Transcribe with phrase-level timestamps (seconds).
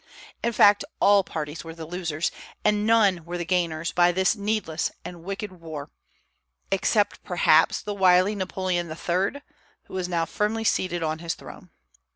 [0.43, 2.31] In fact, all parties were the losers,
[2.65, 5.91] and none were the gainers, by this needless and wicked war,
[6.71, 9.43] except perhaps the wily Napoleon III.,
[9.83, 11.69] who was now firmly seated on his throne.